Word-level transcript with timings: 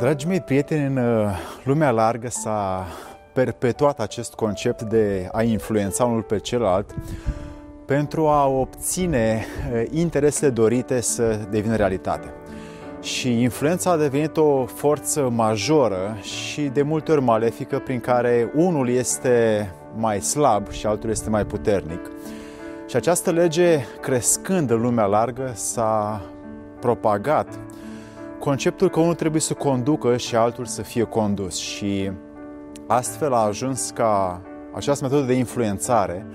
Dragii 0.00 0.28
mei 0.28 0.40
prieteni, 0.40 0.86
în 0.86 0.96
uh, 0.96 1.30
lumea 1.64 1.90
largă 1.90 2.28
s-a 2.28 2.86
perpetuat 3.32 4.00
acest 4.00 4.34
concept 4.34 4.82
de 4.82 5.28
a 5.32 5.42
influența 5.42 6.04
unul 6.04 6.22
pe 6.22 6.38
celălalt 6.38 6.94
pentru 7.86 8.26
a 8.26 8.46
obține 8.46 9.44
uh, 9.72 9.82
interesele 9.90 10.50
dorite 10.50 11.00
să 11.00 11.38
devină 11.50 11.76
realitate. 11.76 12.32
Și 13.02 13.42
influența 13.42 13.90
a 13.90 13.96
devenit 13.96 14.36
o 14.36 14.64
forță 14.64 15.28
majoră 15.28 16.18
și 16.22 16.62
de 16.62 16.82
multe 16.82 17.12
ori 17.12 17.22
malefică 17.22 17.78
prin 17.78 18.00
care 18.00 18.52
unul 18.54 18.88
este 18.88 19.68
mai 19.96 20.20
slab 20.20 20.70
și 20.70 20.86
altul 20.86 21.10
este 21.10 21.30
mai 21.30 21.44
puternic. 21.44 22.10
Și 22.88 22.96
această 22.96 23.30
lege, 23.30 23.78
crescând 24.00 24.70
în 24.70 24.80
lumea 24.80 25.04
largă, 25.04 25.52
s-a 25.54 26.22
propagat 26.80 27.58
conceptul 28.40 28.90
că 28.90 29.00
unul 29.00 29.14
trebuie 29.14 29.40
să 29.40 29.54
conducă 29.54 30.16
și 30.16 30.36
altul 30.36 30.64
să 30.64 30.82
fie 30.82 31.02
condus 31.02 31.56
și 31.56 32.10
astfel 32.86 33.32
a 33.32 33.44
ajuns 33.44 33.90
ca 33.90 34.42
această 34.74 35.04
metodă 35.04 35.26
de 35.26 35.32
influențare 35.32 36.26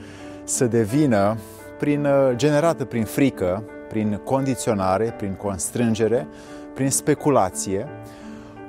să 0.44 0.66
devină 0.66 1.38
prin, 1.80 2.06
uh, 2.06 2.36
generată 2.36 2.86
prin 2.86 3.04
frică, 3.04 3.64
prin 3.90 4.22
condiționare, 4.24 5.14
prin 5.18 5.34
constrângere, 5.34 6.28
prin 6.74 6.90
speculație, 6.90 7.88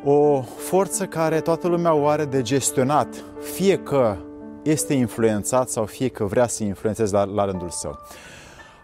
o 0.05 0.43
forță 0.43 1.07
care 1.07 1.41
toată 1.41 1.69
lumea 1.69 1.95
o 1.95 2.07
are 2.07 2.25
de 2.25 2.43
gestionat, 2.43 3.25
fie 3.41 3.77
că 3.77 4.17
este 4.63 4.95
influențat 4.95 5.69
sau 5.69 5.85
fie 5.85 6.09
că 6.09 6.25
vrea 6.25 6.47
să 6.47 6.65
influențeze 6.65 7.17
la, 7.17 7.25
la 7.25 7.45
rândul 7.45 7.71
său. 7.71 7.99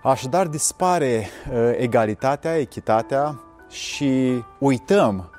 Așadar 0.02 0.46
dispare 0.46 1.26
uh, 1.52 1.72
egalitatea, 1.78 2.58
echitatea, 2.58 3.40
și 3.72 4.42
uităm 4.58 5.30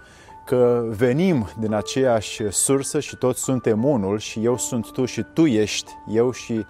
că 0.45 0.84
venim 0.88 1.48
din 1.59 1.73
aceeași 1.73 2.52
sursă 2.52 3.00
și 3.00 3.16
toți 3.16 3.42
suntem 3.42 3.84
unul 3.84 4.20
și 4.20 4.44
eu 4.44 4.58
sunt 4.58 4.92
tu 4.92 5.06
și 5.06 5.26
tu 5.34 5.45
ești 5.45 5.92
eu 6.08 6.31
și 6.31 6.66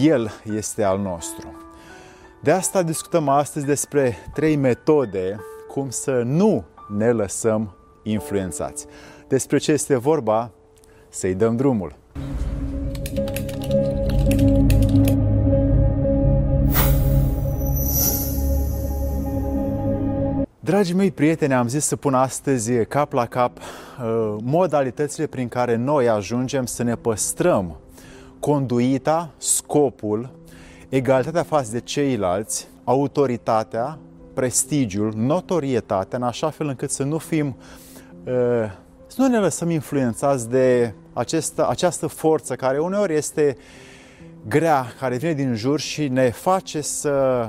el 0.00 0.30
este 0.54 0.82
al 0.82 0.98
nostru. 0.98 1.54
De 2.42 2.50
asta 2.50 2.82
discutăm 2.82 3.28
astăzi 3.28 3.66
despre 3.66 4.16
trei 4.34 4.56
metode 4.56 5.40
cum 5.68 5.90
să 5.90 6.22
nu 6.24 6.64
ne 6.88 7.10
lăsăm 7.10 7.76
influențați. 8.02 8.86
Despre 9.28 9.58
ce 9.58 9.72
este 9.72 9.96
vorba, 9.96 10.50
să-i 11.08 11.34
dăm 11.34 11.56
drumul. 11.56 11.94
Dragii 20.66 20.94
mei 20.94 21.10
prieteni, 21.10 21.54
am 21.54 21.68
zis 21.68 21.84
să 21.84 21.96
pun 21.96 22.14
astăzi 22.14 22.84
cap 22.84 23.12
la 23.12 23.26
cap 23.26 23.58
uh, 23.58 24.36
modalitățile 24.42 25.26
prin 25.26 25.48
care 25.48 25.76
noi 25.76 26.08
ajungem 26.08 26.66
să 26.66 26.82
ne 26.82 26.94
păstrăm 26.94 27.76
conduita, 28.40 29.30
scopul, 29.36 30.30
egalitatea 30.88 31.42
față 31.42 31.72
de 31.72 31.80
ceilalți, 31.80 32.68
autoritatea, 32.84 33.98
prestigiul, 34.34 35.12
notorietatea, 35.16 36.18
în 36.18 36.24
așa 36.24 36.50
fel 36.50 36.66
încât 36.66 36.90
să 36.90 37.02
nu 37.02 37.18
fim, 37.18 37.56
uh, 38.24 38.32
să 39.06 39.16
nu 39.16 39.26
ne 39.26 39.38
lăsăm 39.38 39.70
influențați 39.70 40.48
de 40.48 40.94
această, 41.12 41.68
această 41.68 42.06
forță 42.06 42.54
care 42.54 42.78
uneori 42.78 43.14
este 43.14 43.56
grea, 44.48 44.86
care 44.98 45.16
vine 45.16 45.32
din 45.32 45.54
jur 45.54 45.80
și 45.80 46.08
ne 46.08 46.30
face 46.30 46.80
să 46.80 47.48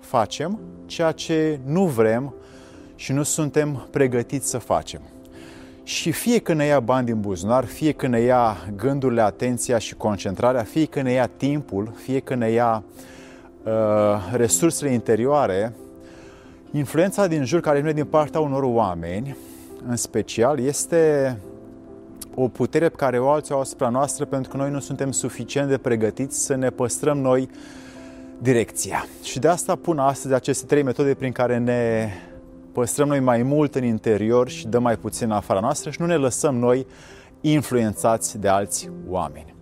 facem 0.00 0.58
ceea 0.86 1.12
ce 1.12 1.60
nu 1.64 1.84
vrem, 1.84 2.34
și 2.98 3.12
nu 3.12 3.22
suntem 3.22 3.86
pregătiți 3.90 4.48
să 4.48 4.58
facem. 4.58 5.00
Și 5.82 6.12
fie 6.12 6.38
că 6.38 6.52
ne 6.52 6.64
ia 6.64 6.80
bani 6.80 7.06
din 7.06 7.20
buzunar, 7.20 7.64
fie 7.64 7.92
că 7.92 8.06
ne 8.06 8.20
ia 8.20 8.56
gândurile, 8.76 9.20
atenția 9.20 9.78
și 9.78 9.94
concentrarea, 9.94 10.62
fie 10.62 10.84
că 10.84 11.02
ne 11.02 11.12
ia 11.12 11.30
timpul, 11.36 11.92
fie 12.02 12.20
că 12.20 12.34
ne 12.34 12.50
ia 12.50 12.82
uh, 13.62 13.72
resursele 14.32 14.92
interioare, 14.92 15.72
influența 16.70 17.26
din 17.26 17.44
jur 17.44 17.60
care 17.60 17.80
vine 17.80 17.92
din 17.92 18.04
partea 18.04 18.40
unor 18.40 18.62
oameni, 18.62 19.36
în 19.88 19.96
special, 19.96 20.58
este 20.58 21.36
o 22.34 22.48
putere 22.48 22.88
pe 22.88 22.96
care 22.96 23.18
o 23.18 23.28
alții 23.28 23.54
au 23.54 23.60
asupra 23.60 23.88
noastră 23.88 24.24
pentru 24.24 24.50
că 24.50 24.56
noi 24.56 24.70
nu 24.70 24.80
suntem 24.80 25.10
suficient 25.10 25.68
de 25.68 25.78
pregătiți 25.78 26.44
să 26.44 26.54
ne 26.54 26.70
păstrăm 26.70 27.18
noi 27.18 27.50
direcția. 28.38 29.06
Și 29.22 29.38
de 29.38 29.48
asta 29.48 29.74
pun 29.74 29.98
astăzi 29.98 30.34
aceste 30.34 30.66
trei 30.66 30.82
metode 30.82 31.14
prin 31.14 31.32
care 31.32 31.58
ne 31.58 32.10
păstrăm 32.78 33.08
noi 33.08 33.20
mai 33.20 33.42
mult 33.42 33.74
în 33.74 33.84
interior 33.84 34.48
și 34.48 34.66
dăm 34.66 34.82
mai 34.82 34.96
puțin 34.96 35.30
în 35.30 35.36
afara 35.36 35.60
noastră 35.60 35.90
și 35.90 36.00
nu 36.00 36.06
ne 36.06 36.16
lăsăm 36.16 36.56
noi 36.56 36.86
influențați 37.40 38.38
de 38.38 38.48
alți 38.48 38.90
oameni. 39.08 39.54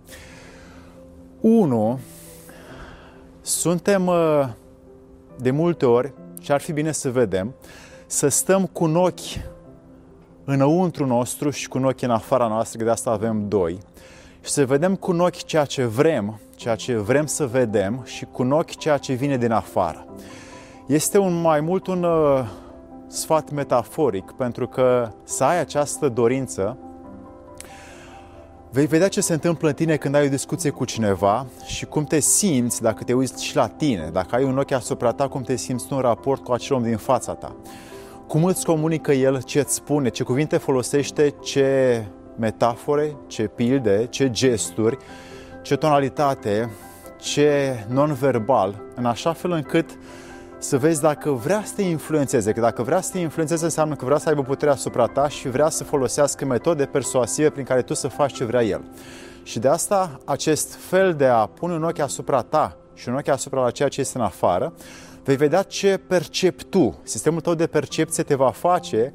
Unu, 1.41 1.99
suntem 3.41 4.07
uh, 4.07 4.47
de 5.37 5.51
multe 5.51 5.85
ori, 5.85 6.13
și 6.41 6.51
ar 6.51 6.61
fi 6.61 6.71
bine 6.71 6.91
să 6.91 7.11
vedem, 7.11 7.55
să 8.05 8.27
stăm 8.27 8.65
cu 8.65 8.83
un 8.83 8.95
ochi 8.95 9.39
înăuntru 10.43 11.05
nostru 11.05 11.49
și 11.49 11.67
cu 11.67 11.77
un 11.77 11.85
ochi 11.85 12.01
în 12.01 12.11
afara 12.11 12.47
noastră, 12.47 12.77
că 12.77 12.83
de 12.83 12.91
asta 12.91 13.09
avem 13.09 13.47
doi, 13.47 13.77
și 14.43 14.51
să 14.51 14.65
vedem 14.65 14.95
cu 14.95 15.11
un 15.11 15.19
ochi 15.19 15.43
ceea 15.43 15.65
ce 15.65 15.85
vrem, 15.85 16.39
ceea 16.55 16.75
ce 16.75 16.95
vrem 16.95 17.25
să 17.25 17.45
vedem 17.45 18.01
și 18.05 18.25
cu 18.31 18.41
un 18.41 18.51
ochi 18.51 18.75
ceea 18.75 18.97
ce 18.97 19.13
vine 19.13 19.37
din 19.37 19.51
afară. 19.51 20.05
Este 20.87 21.17
un 21.17 21.41
mai 21.41 21.61
mult 21.61 21.87
un 21.87 22.03
uh, 22.03 22.65
sfat 23.07 23.51
metaforic, 23.51 24.31
pentru 24.31 24.67
că 24.67 25.09
să 25.23 25.43
ai 25.43 25.59
această 25.59 26.09
dorință, 26.09 26.77
vei 28.71 28.85
vedea 28.85 29.07
ce 29.07 29.21
se 29.21 29.33
întâmplă 29.33 29.67
în 29.67 29.73
tine 29.73 29.95
când 29.95 30.15
ai 30.15 30.25
o 30.25 30.29
discuție 30.29 30.69
cu 30.69 30.85
cineva 30.85 31.45
și 31.65 31.85
cum 31.85 32.03
te 32.03 32.19
simți 32.19 32.81
dacă 32.81 33.03
te 33.03 33.13
uiți 33.13 33.43
și 33.43 33.55
la 33.55 33.67
tine, 33.67 34.09
dacă 34.13 34.35
ai 34.35 34.43
un 34.43 34.57
ochi 34.57 34.71
asupra 34.71 35.11
ta, 35.11 35.27
cum 35.27 35.41
te 35.41 35.55
simți 35.55 35.87
tu 35.87 35.95
în 35.95 36.01
raport 36.01 36.43
cu 36.43 36.51
acel 36.51 36.75
om 36.75 36.83
din 36.83 36.97
fața 36.97 37.33
ta. 37.33 37.55
Cum 38.27 38.43
îți 38.43 38.65
comunică 38.65 39.11
el, 39.11 39.41
ce 39.41 39.59
îți 39.59 39.73
spune, 39.73 40.09
ce 40.09 40.23
cuvinte 40.23 40.57
folosește, 40.57 41.33
ce 41.41 42.03
metafore, 42.35 43.15
ce 43.27 43.43
pilde, 43.43 44.05
ce 44.09 44.29
gesturi, 44.29 44.97
ce 45.61 45.75
tonalitate, 45.75 46.71
ce 47.19 47.73
non-verbal, 47.89 48.83
în 48.95 49.05
așa 49.05 49.33
fel 49.33 49.51
încât 49.51 49.97
să 50.59 50.77
vezi 50.77 51.01
dacă 51.01 51.31
vrea 51.31 51.63
să 51.65 51.73
te 51.75 51.81
influențeze, 51.81 52.51
că 52.51 52.59
dacă 52.59 52.83
vrea 52.83 53.01
să 53.01 53.11
te 53.11 53.19
influențeze 53.19 53.63
înseamnă 53.63 53.95
că 53.95 54.05
vrea 54.05 54.17
să 54.17 54.29
aibă 54.29 54.41
puterea 54.41 54.73
asupra 54.73 55.05
ta 55.05 55.27
și 55.27 55.49
vrea 55.49 55.69
să 55.69 55.83
folosească 55.83 56.45
metode 56.45 56.85
persuasive 56.85 57.49
prin 57.49 57.63
care 57.63 57.81
tu 57.81 57.93
să 57.93 58.07
faci 58.07 58.33
ce 58.33 58.43
vrea 58.43 58.63
el. 58.63 58.81
Și 59.43 59.59
de 59.59 59.67
asta 59.67 60.19
acest 60.25 60.73
fel 60.73 61.13
de 61.13 61.25
a 61.25 61.45
pune 61.45 61.73
un 61.73 61.83
ochi 61.83 61.99
asupra 61.99 62.41
ta 62.41 62.77
și 62.93 63.09
un 63.09 63.15
ochi 63.15 63.27
asupra 63.27 63.61
la 63.61 63.71
ceea 63.71 63.89
ce 63.89 63.99
este 63.99 64.17
în 64.17 64.23
afară, 64.23 64.73
vei 65.23 65.35
vedea 65.35 65.63
ce 65.63 65.97
percepi 66.07 66.63
tu. 66.63 66.99
Sistemul 67.03 67.41
tău 67.41 67.53
de 67.53 67.67
percepție 67.67 68.23
te 68.23 68.35
va 68.35 68.51
face 68.51 69.13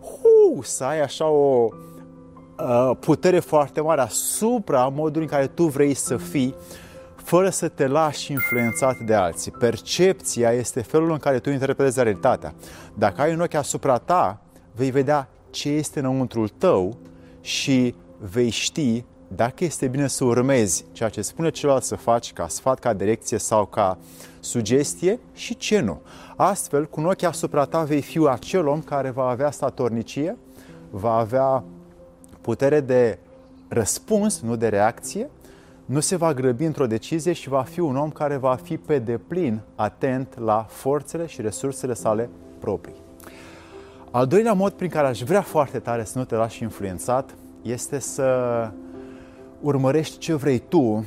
hu, 0.00 0.62
să 0.62 0.84
ai 0.84 1.00
așa 1.00 1.26
o 1.26 1.68
uh, 2.58 2.96
putere 3.00 3.38
foarte 3.38 3.80
mare 3.80 4.00
asupra 4.00 4.88
modului 4.94 5.22
în 5.22 5.32
care 5.34 5.46
tu 5.46 5.64
vrei 5.64 5.94
să 5.94 6.16
fii 6.16 6.54
fără 7.22 7.50
să 7.50 7.68
te 7.68 7.86
lași 7.86 8.32
influențat 8.32 8.96
de 8.98 9.14
alții. 9.14 9.50
Percepția 9.50 10.52
este 10.52 10.82
felul 10.82 11.10
în 11.10 11.18
care 11.18 11.38
tu 11.38 11.50
interpretezi 11.50 12.02
realitatea. 12.02 12.54
Dacă 12.94 13.20
ai 13.20 13.32
un 13.32 13.40
ochi 13.40 13.54
asupra 13.54 13.98
ta, 13.98 14.40
vei 14.74 14.90
vedea 14.90 15.28
ce 15.50 15.68
este 15.68 15.98
înăuntrul 15.98 16.48
tău 16.48 16.96
și 17.40 17.94
vei 18.18 18.50
ști 18.50 19.04
dacă 19.34 19.64
este 19.64 19.88
bine 19.88 20.06
să 20.06 20.24
urmezi 20.24 20.84
ceea 20.92 21.08
ce 21.08 21.22
spune 21.22 21.50
celălalt 21.50 21.82
să 21.82 21.96
faci 21.96 22.32
ca 22.32 22.48
sfat, 22.48 22.78
ca 22.78 22.92
direcție 22.92 23.38
sau 23.38 23.66
ca 23.66 23.98
sugestie 24.40 25.18
și 25.34 25.56
ce 25.56 25.80
nu. 25.80 26.00
Astfel, 26.36 26.86
cu 26.86 27.00
un 27.00 27.06
ochi 27.06 27.22
asupra 27.22 27.64
ta 27.64 27.82
vei 27.82 28.02
fi 28.02 28.26
acel 28.30 28.66
om 28.66 28.82
care 28.82 29.10
va 29.10 29.28
avea 29.28 29.50
statornicie, 29.50 30.36
va 30.90 31.12
avea 31.14 31.64
putere 32.40 32.80
de 32.80 33.18
răspuns, 33.68 34.40
nu 34.40 34.56
de 34.56 34.68
reacție, 34.68 35.30
nu 35.90 36.00
se 36.00 36.16
va 36.16 36.34
grăbi 36.34 36.64
într-o 36.64 36.86
decizie 36.86 37.32
și 37.32 37.48
va 37.48 37.62
fi 37.62 37.80
un 37.80 37.96
om 37.96 38.10
care 38.10 38.36
va 38.36 38.54
fi 38.54 38.76
pe 38.76 38.98
deplin 38.98 39.60
atent 39.74 40.38
la 40.38 40.66
forțele 40.68 41.26
și 41.26 41.40
resursele 41.40 41.94
sale 41.94 42.28
proprii. 42.58 42.94
Al 44.10 44.26
doilea 44.26 44.52
mod 44.52 44.72
prin 44.72 44.88
care 44.88 45.06
aș 45.06 45.22
vrea 45.22 45.40
foarte 45.40 45.78
tare 45.78 46.04
să 46.04 46.18
nu 46.18 46.24
te 46.24 46.34
lași 46.34 46.62
influențat 46.62 47.34
este 47.62 47.98
să 47.98 48.70
urmărești 49.60 50.18
ce 50.18 50.34
vrei 50.34 50.58
tu 50.58 51.04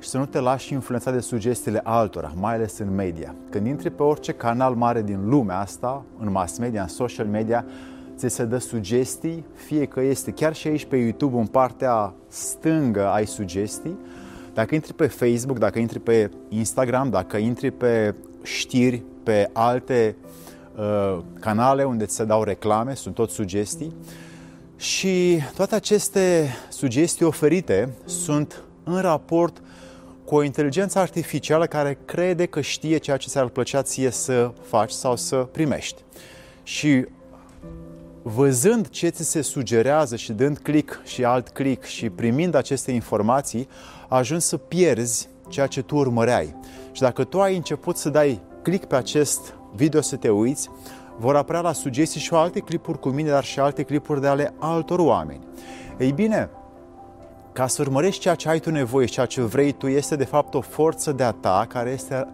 și 0.00 0.08
să 0.08 0.18
nu 0.18 0.26
te 0.26 0.40
lași 0.40 0.72
influențat 0.72 1.14
de 1.14 1.20
sugestiile 1.20 1.80
altora, 1.84 2.32
mai 2.36 2.54
ales 2.54 2.78
în 2.78 2.94
media. 2.94 3.34
Când 3.50 3.66
intri 3.66 3.90
pe 3.90 4.02
orice 4.02 4.32
canal 4.32 4.74
mare 4.74 5.02
din 5.02 5.28
lumea 5.28 5.58
asta, 5.58 6.04
în 6.18 6.30
mass 6.30 6.58
media, 6.58 6.82
în 6.82 6.88
social 6.88 7.26
media, 7.26 7.64
ți 8.16 8.28
se 8.28 8.44
dă 8.44 8.58
sugestii, 8.58 9.44
fie 9.54 9.84
că 9.84 10.00
este 10.00 10.30
chiar 10.30 10.54
și 10.54 10.68
aici 10.68 10.84
pe 10.84 10.96
YouTube 10.96 11.36
în 11.36 11.46
partea 11.46 12.14
stângă 12.28 13.06
ai 13.06 13.26
sugestii, 13.26 13.98
dacă 14.54 14.74
intri 14.74 14.94
pe 14.94 15.06
Facebook, 15.06 15.58
dacă 15.58 15.78
intri 15.78 16.00
pe 16.00 16.30
Instagram, 16.48 17.10
dacă 17.10 17.36
intri 17.36 17.70
pe 17.70 18.14
știri, 18.42 19.02
pe 19.22 19.50
alte 19.52 20.16
uh, 20.76 21.18
canale 21.40 21.84
unde 21.84 22.04
ți 22.04 22.14
se 22.14 22.24
dau 22.24 22.42
reclame, 22.42 22.94
sunt 22.94 23.14
tot 23.14 23.30
sugestii. 23.30 23.94
Și 24.76 25.38
toate 25.54 25.74
aceste 25.74 26.48
sugestii 26.68 27.24
oferite 27.24 27.94
sunt 28.04 28.62
în 28.84 29.00
raport 29.00 29.62
cu 30.24 30.34
o 30.34 30.42
inteligență 30.42 30.98
artificială 30.98 31.66
care 31.66 31.98
crede 32.04 32.46
că 32.46 32.60
știe 32.60 32.96
ceea 32.96 33.16
ce 33.16 33.28
ți-ar 33.28 33.48
plăcea 33.48 33.82
ție 33.82 34.10
să 34.10 34.52
faci 34.62 34.90
sau 34.90 35.16
să 35.16 35.36
primești. 35.36 36.02
Și 36.62 37.06
văzând 38.22 38.88
ce 38.88 39.08
ți 39.08 39.24
se 39.24 39.42
sugerează 39.42 40.16
și 40.16 40.32
dând 40.32 40.58
click 40.58 41.00
și 41.04 41.24
alt 41.24 41.48
click 41.48 41.84
și 41.84 42.10
primind 42.10 42.54
aceste 42.54 42.90
informații, 42.90 43.68
ajungi 44.08 44.44
să 44.44 44.56
pierzi 44.56 45.28
ceea 45.48 45.66
ce 45.66 45.82
tu 45.82 45.96
urmăreai. 45.96 46.54
Și 46.92 47.00
dacă 47.00 47.24
tu 47.24 47.40
ai 47.40 47.56
început 47.56 47.96
să 47.96 48.08
dai 48.08 48.40
click 48.62 48.84
pe 48.84 48.96
acest 48.96 49.54
video 49.74 50.00
să 50.00 50.16
te 50.16 50.28
uiți, 50.28 50.70
vor 51.18 51.36
apărea 51.36 51.60
la 51.60 51.72
sugestii 51.72 52.20
și 52.20 52.34
alte 52.34 52.60
clipuri 52.60 52.98
cu 52.98 53.08
mine, 53.08 53.30
dar 53.30 53.44
și 53.44 53.60
alte 53.60 53.82
clipuri 53.82 54.20
de 54.20 54.26
ale 54.26 54.54
altor 54.58 54.98
oameni. 54.98 55.40
Ei 55.98 56.12
bine, 56.12 56.50
ca 57.52 57.66
să 57.66 57.82
urmărești 57.82 58.20
ceea 58.20 58.34
ce 58.34 58.48
ai 58.48 58.58
tu 58.58 58.70
nevoie 58.70 59.06
și 59.06 59.12
ceea 59.12 59.26
ce 59.26 59.40
vrei 59.40 59.72
tu, 59.72 59.86
este 59.86 60.16
de 60.16 60.24
fapt 60.24 60.54
o 60.54 60.60
forță 60.60 61.12
de 61.12 61.22
a 61.22 61.30
ta 61.30 61.66
care 61.68 61.90
este 61.90 62.28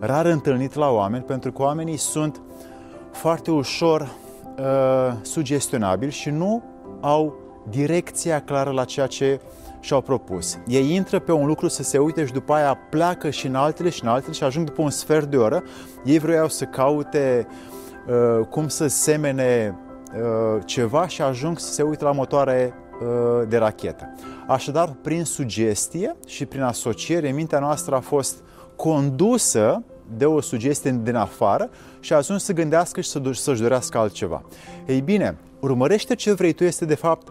rar 0.00 0.26
întâlnit 0.26 0.74
la 0.74 0.90
oameni, 0.90 1.24
pentru 1.24 1.52
că 1.52 1.62
oamenii 1.62 1.96
sunt 1.96 2.40
foarte 3.12 3.50
ușor 3.50 4.08
uh, 4.58 5.12
sugestionabili 5.22 6.10
și 6.10 6.30
nu 6.30 6.62
au 7.00 7.34
direcția 7.70 8.40
clară 8.40 8.70
la 8.70 8.84
ceea 8.84 9.06
ce 9.06 9.40
și-au 9.80 10.00
propus. 10.00 10.58
Ei 10.66 10.94
intră 10.94 11.18
pe 11.18 11.32
un 11.32 11.46
lucru 11.46 11.68
să 11.68 11.82
se 11.82 11.98
uite 11.98 12.26
și 12.26 12.32
după 12.32 12.52
aia 12.52 12.78
pleacă 12.90 13.30
și 13.30 13.46
în 13.46 13.54
altele 13.54 13.88
și 13.88 14.02
în 14.02 14.08
altele 14.08 14.32
și 14.32 14.44
ajung 14.44 14.66
după 14.66 14.82
un 14.82 14.90
sfert 14.90 15.30
de 15.30 15.36
oră. 15.36 15.62
Ei 16.04 16.18
vreau 16.18 16.48
să 16.48 16.64
caute 16.64 17.46
uh, 18.08 18.46
cum 18.46 18.68
să 18.68 18.86
semene 18.86 19.78
uh, 20.14 20.62
ceva 20.64 21.08
și 21.08 21.22
ajung 21.22 21.58
să 21.58 21.72
se 21.72 21.82
uite 21.82 22.04
la 22.04 22.12
motoare 22.12 22.74
uh, 23.00 23.48
de 23.48 23.56
rachetă. 23.56 24.14
Așadar, 24.46 24.96
prin 25.02 25.24
sugestie 25.24 26.16
și 26.26 26.46
prin 26.46 26.62
asociere, 26.62 27.30
mintea 27.30 27.58
noastră 27.58 27.94
a 27.94 28.00
fost 28.00 28.42
condusă 28.76 29.82
de 30.16 30.26
o 30.26 30.40
sugestie 30.40 31.00
din 31.02 31.14
afară 31.14 31.70
și 32.00 32.12
a 32.12 32.16
ajuns 32.16 32.44
să 32.44 32.52
gândească 32.52 33.00
și 33.00 33.08
să-și 33.32 33.60
dorească 33.60 33.98
altceva. 33.98 34.42
Ei 34.86 35.00
bine, 35.00 35.38
urmărește 35.60 36.14
ce 36.14 36.32
vrei 36.32 36.52
tu 36.52 36.64
este 36.64 36.84
de 36.84 36.94
fapt 36.94 37.28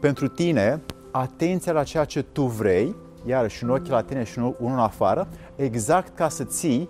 pentru 0.00 0.28
tine 0.28 0.82
atenția 1.10 1.72
la 1.72 1.82
ceea 1.82 2.04
ce 2.04 2.22
tu 2.22 2.42
vrei, 2.42 2.94
iarăși 3.26 3.64
un 3.64 3.70
ochi 3.70 3.86
la 3.86 4.02
tine 4.02 4.24
și 4.24 4.38
unul 4.38 4.54
în 4.58 4.78
afară, 4.78 5.28
exact 5.56 6.16
ca 6.16 6.28
să 6.28 6.44
ții 6.44 6.88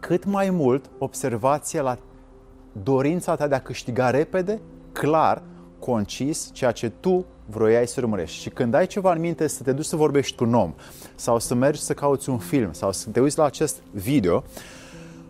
cât 0.00 0.24
mai 0.24 0.50
mult 0.50 0.90
observație 0.98 1.80
la 1.80 1.98
dorința 2.82 3.34
ta 3.34 3.48
de 3.48 3.54
a 3.54 3.60
câștiga 3.60 4.10
repede, 4.10 4.60
clar, 4.92 5.42
concis, 5.84 6.50
ceea 6.52 6.70
ce 6.70 6.92
tu 7.00 7.24
vroiai 7.46 7.86
să 7.86 8.00
urmărești. 8.00 8.40
Și 8.40 8.48
când 8.48 8.74
ai 8.74 8.86
ceva 8.86 9.12
în 9.12 9.20
minte 9.20 9.46
să 9.46 9.62
te 9.62 9.72
duci 9.72 9.84
să 9.84 9.96
vorbești 9.96 10.36
cu 10.36 10.44
un 10.44 10.54
om 10.54 10.74
sau 11.14 11.38
să 11.38 11.54
mergi 11.54 11.80
să 11.80 11.92
cauți 11.92 12.28
un 12.28 12.38
film 12.38 12.72
sau 12.72 12.92
să 12.92 13.08
te 13.10 13.20
uiți 13.20 13.38
la 13.38 13.44
acest 13.44 13.82
video, 13.90 14.44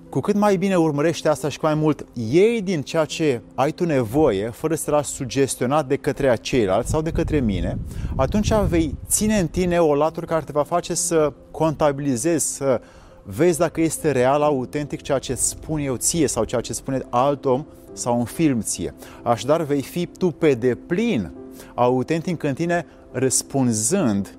cu 0.08 0.20
cât 0.20 0.34
mai 0.34 0.56
bine 0.56 0.76
urmărești 0.76 1.28
asta 1.28 1.48
și 1.48 1.58
cu 1.58 1.66
mai 1.66 1.74
mult 1.74 2.06
iei 2.12 2.62
din 2.62 2.82
ceea 2.82 3.04
ce 3.04 3.40
ai 3.54 3.70
tu 3.70 3.84
nevoie, 3.84 4.50
fără 4.50 4.74
să 4.74 4.84
te 4.84 4.90
lași 4.90 5.10
sugestionat 5.10 5.86
de 5.86 5.96
către 5.96 6.36
ceilalți 6.40 6.90
sau 6.90 7.02
de 7.02 7.10
către 7.10 7.40
mine, 7.40 7.78
atunci 8.16 8.52
vei 8.68 8.94
ține 9.06 9.38
în 9.38 9.46
tine 9.46 9.78
o 9.78 9.94
latură 9.94 10.26
care 10.26 10.44
te 10.44 10.52
va 10.52 10.62
face 10.62 10.94
să 10.94 11.32
contabilizezi, 11.50 12.54
să 12.54 12.80
vezi 13.22 13.58
dacă 13.58 13.80
este 13.80 14.10
real, 14.10 14.42
autentic 14.42 15.02
ceea 15.02 15.18
ce 15.18 15.34
spun 15.34 15.78
eu 15.78 15.96
ție 15.96 16.26
sau 16.26 16.44
ceea 16.44 16.60
ce 16.60 16.72
spune 16.72 17.02
alt 17.10 17.44
om 17.44 17.64
sau 17.94 18.18
un 18.18 18.24
film 18.24 18.60
ție. 18.60 18.94
Așadar 19.22 19.62
vei 19.62 19.82
fi 19.82 20.06
tu 20.06 20.30
pe 20.30 20.54
deplin 20.54 21.30
autentic 21.74 22.42
în 22.42 22.54
tine 22.54 22.86
răspunzând 23.12 24.38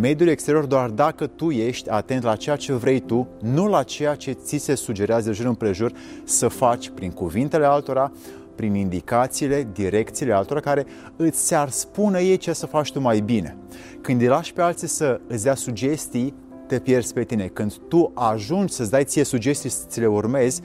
mediul 0.00 0.28
exterior 0.28 0.64
doar 0.64 0.90
dacă 0.90 1.26
tu 1.26 1.50
ești 1.50 1.90
atent 1.90 2.22
la 2.22 2.36
ceea 2.36 2.56
ce 2.56 2.72
vrei 2.72 3.00
tu, 3.00 3.28
nu 3.40 3.66
la 3.66 3.82
ceea 3.82 4.14
ce 4.14 4.32
ți 4.32 4.56
se 4.56 4.74
sugerează 4.74 5.28
de 5.28 5.34
jur 5.34 5.46
împrejur 5.46 5.92
să 6.24 6.48
faci 6.48 6.90
prin 6.94 7.10
cuvintele 7.10 7.64
altora, 7.64 8.12
prin 8.54 8.74
indicațiile, 8.74 9.68
direcțiile 9.72 10.32
altora 10.32 10.60
care 10.60 10.86
îți 11.16 11.54
ar 11.54 11.68
spune 11.68 12.20
ei 12.20 12.36
ce 12.36 12.52
să 12.52 12.66
faci 12.66 12.92
tu 12.92 13.00
mai 13.00 13.20
bine. 13.20 13.56
Când 14.00 14.20
îi 14.20 14.26
lași 14.26 14.52
pe 14.52 14.62
alții 14.62 14.88
să 14.88 15.20
îți 15.26 15.42
dea 15.42 15.54
sugestii, 15.54 16.34
te 16.66 16.78
pierzi 16.78 17.12
pe 17.12 17.24
tine. 17.24 17.46
Când 17.46 17.74
tu 17.88 18.10
ajungi 18.14 18.72
să-ți 18.72 18.90
dai 18.90 19.04
ție 19.04 19.24
sugestii 19.24 19.70
să 19.70 19.84
ți 19.88 20.00
le 20.00 20.06
urmezi, 20.06 20.62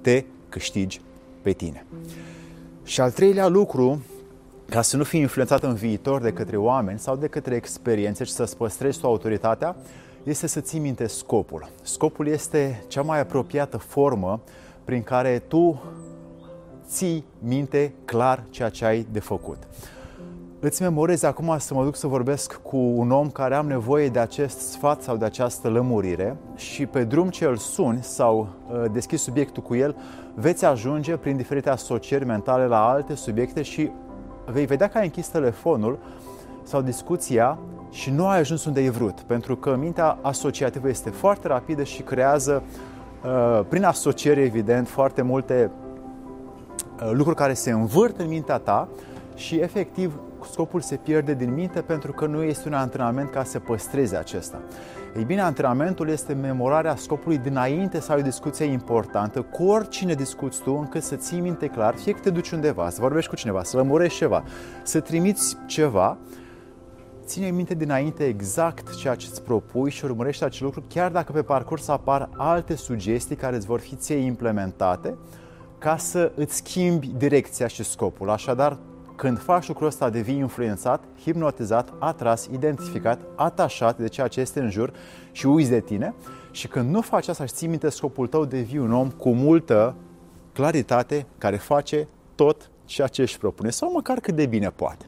te 0.00 0.24
câștigi 0.48 1.00
pe 1.44 1.52
tine. 1.52 1.86
Și 2.84 3.00
al 3.00 3.10
treilea 3.10 3.48
lucru 3.48 4.02
ca 4.68 4.82
să 4.82 4.96
nu 4.96 5.04
fii 5.04 5.20
influențat 5.20 5.62
în 5.62 5.74
viitor 5.74 6.20
de 6.20 6.32
către 6.32 6.56
oameni 6.56 6.98
sau 6.98 7.16
de 7.16 7.26
către 7.26 7.54
experiențe 7.54 8.24
și 8.24 8.32
să-ți 8.32 8.56
păstrezi 8.56 8.98
tu 8.98 9.06
autoritatea, 9.06 9.76
este 10.22 10.46
să 10.46 10.60
ții 10.60 10.78
minte 10.78 11.06
scopul. 11.06 11.68
Scopul 11.82 12.26
este 12.26 12.84
cea 12.88 13.02
mai 13.02 13.20
apropiată 13.20 13.76
formă 13.76 14.40
prin 14.84 15.02
care 15.02 15.42
tu 15.48 15.82
ții 16.86 17.24
minte 17.38 17.92
clar 18.04 18.44
ceea 18.50 18.68
ce 18.68 18.84
ai 18.84 19.06
de 19.12 19.20
făcut. 19.20 19.58
Îți 20.60 20.82
memorez 20.82 21.22
acum 21.22 21.56
să 21.58 21.74
mă 21.74 21.84
duc 21.84 21.96
să 21.96 22.06
vorbesc 22.06 22.60
cu 22.62 22.76
un 22.76 23.10
om 23.10 23.30
care 23.30 23.54
am 23.54 23.66
nevoie 23.66 24.08
de 24.08 24.18
acest 24.18 24.58
sfat 24.58 25.02
sau 25.02 25.16
de 25.16 25.24
această 25.24 25.68
lămurire 25.68 26.36
și 26.56 26.86
pe 26.86 27.04
drum 27.04 27.28
ce 27.28 27.44
îl 27.44 27.56
suni 27.56 28.02
sau 28.02 28.48
uh, 28.70 28.84
deschis 28.92 29.22
subiectul 29.22 29.62
cu 29.62 29.74
el, 29.74 29.96
veți 30.34 30.64
ajunge 30.64 31.16
prin 31.16 31.36
diferite 31.36 31.70
asocieri 31.70 32.24
mentale 32.24 32.66
la 32.66 32.88
alte 32.88 33.14
subiecte 33.14 33.62
și 33.62 33.90
vei 34.46 34.66
vedea 34.66 34.88
că 34.88 34.98
ai 34.98 35.04
închis 35.04 35.28
telefonul 35.28 35.98
sau 36.62 36.80
discuția 36.82 37.58
și 37.90 38.10
nu 38.10 38.26
ai 38.26 38.38
ajuns 38.38 38.64
unde 38.64 38.80
ai 38.80 38.88
vrut, 38.88 39.20
pentru 39.20 39.56
că 39.56 39.76
mintea 39.76 40.18
asociativă 40.22 40.88
este 40.88 41.10
foarte 41.10 41.48
rapidă 41.48 41.82
și 41.82 42.02
creează, 42.02 42.62
uh, 43.24 43.60
prin 43.68 43.84
asociere, 43.84 44.40
evident, 44.40 44.88
foarte 44.88 45.22
multe 45.22 45.70
uh, 47.02 47.10
lucruri 47.12 47.36
care 47.36 47.54
se 47.54 47.70
învârt 47.70 48.18
în 48.18 48.28
mintea 48.28 48.58
ta 48.58 48.88
și, 49.34 49.56
efectiv, 49.56 50.18
scopul 50.50 50.80
se 50.80 50.96
pierde 50.96 51.34
din 51.34 51.54
minte 51.54 51.80
pentru 51.80 52.12
că 52.12 52.26
nu 52.26 52.42
este 52.42 52.68
un 52.68 52.74
antrenament 52.74 53.30
ca 53.30 53.44
să 53.44 53.58
păstreze 53.58 54.16
acesta. 54.16 54.60
Ei 55.16 55.24
bine, 55.24 55.40
antrenamentul 55.40 56.08
este 56.08 56.32
memorarea 56.32 56.96
scopului 56.96 57.38
dinainte 57.38 58.00
să 58.00 58.12
ai 58.12 58.18
o 58.18 58.22
discuție 58.22 58.64
importantă 58.64 59.42
cu 59.42 59.64
oricine 59.64 60.14
discuți 60.14 60.62
tu, 60.62 60.76
încât 60.76 61.02
să 61.02 61.16
ții 61.16 61.40
minte 61.40 61.66
clar, 61.66 61.94
fie 61.94 62.12
că 62.12 62.18
te 62.20 62.30
duci 62.30 62.50
undeva, 62.50 62.90
să 62.90 63.00
vorbești 63.00 63.30
cu 63.30 63.36
cineva, 63.36 63.62
să 63.62 63.76
lămurești 63.76 64.18
ceva, 64.18 64.44
să 64.82 65.00
trimiți 65.00 65.56
ceva, 65.66 66.18
ține 67.24 67.50
minte 67.50 67.74
dinainte 67.74 68.24
exact 68.24 68.96
ceea 68.96 69.14
ce 69.14 69.26
îți 69.30 69.42
propui 69.42 69.90
și 69.90 70.04
urmărește 70.04 70.44
acel 70.44 70.66
lucru, 70.66 70.82
chiar 70.88 71.10
dacă 71.10 71.32
pe 71.32 71.42
parcurs 71.42 71.88
apar 71.88 72.28
alte 72.36 72.76
sugestii 72.76 73.36
care 73.36 73.56
îți 73.56 73.66
vor 73.66 73.80
fi 73.80 73.94
ție 73.94 74.16
implementate, 74.16 75.16
ca 75.78 75.96
să 75.96 76.32
îți 76.34 76.56
schimbi 76.56 77.12
direcția 77.16 77.66
și 77.66 77.84
scopul. 77.84 78.30
Așadar, 78.30 78.78
când 79.16 79.38
faci 79.38 79.68
lucrul 79.68 79.86
ăsta, 79.86 80.10
devii 80.10 80.36
influențat, 80.36 81.04
hipnotizat, 81.22 81.92
atras, 81.98 82.48
identificat, 82.52 83.20
atașat 83.34 83.98
de 83.98 84.08
ceea 84.08 84.28
ce 84.28 84.40
este 84.40 84.60
în 84.60 84.70
jur 84.70 84.92
și 85.32 85.46
uiți 85.46 85.70
de 85.70 85.80
tine. 85.80 86.14
Și 86.50 86.68
când 86.68 86.90
nu 86.90 87.00
faci 87.00 87.28
asta 87.28 87.46
și 87.46 87.52
ții 87.52 87.68
minte 87.68 87.88
scopul 87.88 88.26
tău, 88.26 88.44
devii 88.44 88.78
un 88.78 88.92
om 88.92 89.10
cu 89.10 89.34
multă 89.34 89.94
claritate 90.52 91.26
care 91.38 91.56
face 91.56 92.08
tot 92.34 92.70
ceea 92.84 93.06
ce 93.06 93.22
își 93.22 93.38
propune 93.38 93.70
sau 93.70 93.92
măcar 93.92 94.20
cât 94.20 94.34
de 94.34 94.46
bine 94.46 94.70
poate. 94.70 95.06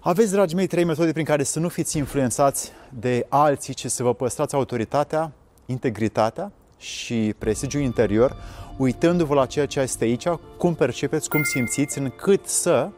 Aveți, 0.00 0.32
dragii 0.32 0.56
mei, 0.56 0.66
trei 0.66 0.84
metode 0.84 1.12
prin 1.12 1.24
care 1.24 1.42
să 1.42 1.58
nu 1.60 1.68
fiți 1.68 1.96
influențați 1.96 2.72
de 2.98 3.26
alții, 3.28 3.74
ci 3.74 3.86
să 3.86 4.02
vă 4.02 4.14
păstrați 4.14 4.54
autoritatea, 4.54 5.32
integritatea 5.66 6.52
și 6.78 7.34
prestigiul 7.38 7.82
interior, 7.82 8.36
uitându-vă 8.76 9.34
la 9.34 9.46
ceea 9.46 9.66
ce 9.66 9.80
este 9.80 10.04
aici, 10.04 10.28
cum 10.56 10.74
percepeți, 10.74 11.28
cum 11.28 11.42
simțiți, 11.42 11.98
încât 11.98 12.46
să 12.46 12.88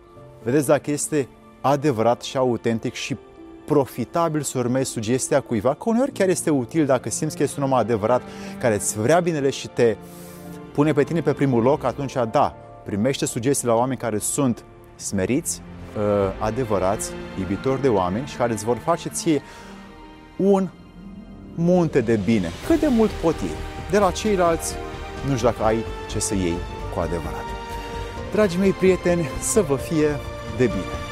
Vedeți 0.42 0.66
dacă 0.66 0.90
este 0.90 1.28
adevărat 1.61 2.23
și 2.23 2.37
autentic 2.37 2.94
și 2.94 3.16
profitabil 3.66 4.42
să 4.42 4.59
urmezi 4.59 4.90
sugestia 4.90 5.40
cuiva, 5.40 5.75
că 5.75 5.82
uneori 5.85 6.12
chiar 6.12 6.28
este 6.28 6.50
util 6.50 6.87
dacă 6.87 7.11
simți 7.11 7.37
că 7.37 7.42
este 7.42 7.61
un 7.61 7.66
om 7.66 7.73
adevărat 7.73 8.23
care 8.61 8.75
îți 8.75 8.99
vrea 8.99 9.20
binele 9.20 9.50
și 9.50 9.68
te 9.68 9.97
pune 10.73 10.92
pe 10.92 11.02
tine 11.02 11.20
pe 11.20 11.32
primul 11.32 11.62
loc, 11.62 11.85
atunci 11.85 12.12
da, 12.30 12.56
primește 12.85 13.26
sugestii 13.26 13.66
la 13.66 13.75
oameni 13.75 13.99
care 13.99 14.18
sunt 14.18 14.64
smeriți, 14.97 15.62
uh, 15.97 16.02
adevărați, 16.38 17.11
iubitori 17.38 17.80
de 17.80 17.88
oameni 17.88 18.26
și 18.26 18.37
care 18.37 18.52
îți 18.52 18.64
vor 18.64 18.76
face 18.76 19.09
ție 19.09 19.42
un 20.37 20.68
munte 21.54 22.00
de 22.00 22.20
bine, 22.25 22.50
cât 22.66 22.80
de 22.80 22.88
mult 22.88 23.11
pot 23.11 23.35
ei. 23.35 23.56
De 23.90 23.99
la 23.99 24.11
ceilalți, 24.11 24.75
nu 25.28 25.37
știu 25.37 25.49
dacă 25.49 25.62
ai 25.62 25.85
ce 26.11 26.18
să 26.18 26.35
iei 26.35 26.56
cu 26.94 27.00
adevărat. 27.00 27.44
Dragii 28.32 28.59
mei 28.59 28.73
prieteni, 28.73 29.28
să 29.40 29.61
vă 29.61 29.76
fie 29.76 30.09
de 30.61 30.69
bine! 30.69 31.10